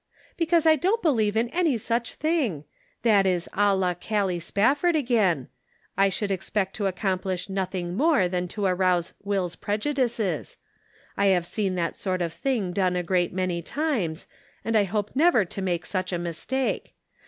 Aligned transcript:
"Because 0.35 0.65
I 0.65 0.75
don't 0.77 1.03
believe 1.03 1.37
in 1.37 1.47
any 1.49 1.77
such 1.77 2.13
thing. 2.15 2.63
That 3.03 3.27
is 3.27 3.47
a 3.53 3.75
la 3.75 3.93
Gallic 3.93 4.41
Spafford 4.41 4.95
again. 4.95 5.47
I 5.95 6.09
should 6.09 6.31
expect 6.31 6.75
to 6.77 6.87
accomplish 6.87 7.49
nothing 7.49 7.95
more 7.95 8.27
than 8.27 8.47
to 8.47 8.65
arouse 8.65 9.13
Will's 9.23 9.55
prejudices. 9.55 10.57
I 11.17 11.27
have 11.27 11.45
seen 11.45 11.75
that 11.75 11.97
sort 11.97 12.23
of 12.23 12.33
thing 12.33 12.73
done 12.73 12.95
a 12.95 13.03
great 13.03 13.31
many 13.31 13.61
times, 13.61 14.25
and 14.65 14.75
I 14.75 14.85
hope 14.85 15.11
never 15.15 15.45
to 15.45 15.61
make 15.61 15.85
such 15.85 16.11
a 16.11 16.17
mistake. 16.17 16.95